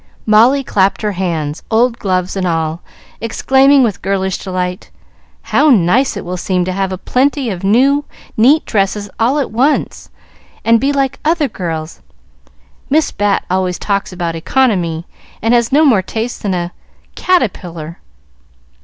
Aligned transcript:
Molly 0.25 0.63
clapped 0.63 1.03
her 1.03 1.11
hands, 1.11 1.61
old 1.69 1.99
gloves 1.99 2.35
and 2.35 2.47
all, 2.47 2.81
exclaiming, 3.21 3.83
with 3.83 4.01
girlish 4.01 4.39
delight, 4.39 4.89
"How 5.43 5.69
nice 5.69 6.17
it 6.17 6.25
will 6.25 6.37
seem 6.37 6.65
to 6.65 6.71
have 6.71 6.91
a 6.91 6.97
plenty 6.97 7.51
of 7.51 7.63
new, 7.63 8.05
neat 8.35 8.65
dresses 8.65 9.11
all 9.19 9.37
at 9.37 9.51
once, 9.51 10.09
and 10.65 10.81
be 10.81 10.91
like 10.91 11.19
other 11.23 11.47
girls! 11.47 12.01
Miss 12.89 13.11
Bat 13.11 13.45
always 13.47 13.77
talks 13.77 14.11
about 14.11 14.33
economy, 14.35 15.05
and 15.39 15.53
has 15.53 15.71
no 15.71 15.85
more 15.85 16.01
taste 16.01 16.41
than 16.41 16.55
a 16.55 16.71
caterpillar." 17.13 17.99